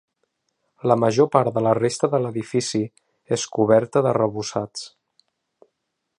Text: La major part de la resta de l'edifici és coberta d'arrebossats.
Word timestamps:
La 0.91 0.95
major 1.01 1.29
part 1.35 1.51
de 1.57 1.63
la 1.67 1.73
resta 1.79 2.09
de 2.15 2.21
l'edifici 2.23 2.83
és 3.39 3.47
coberta 3.59 4.07
d'arrebossats. 4.09 4.89